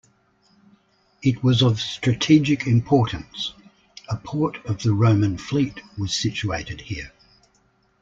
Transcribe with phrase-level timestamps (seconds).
[1.21, 3.53] It was of strategic importance;
[4.09, 7.11] a port of the Roman fleet was situated here.